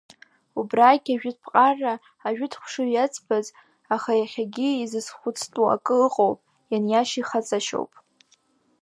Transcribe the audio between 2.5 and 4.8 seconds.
хшыҩ иаӡбаз, аха иахьагьы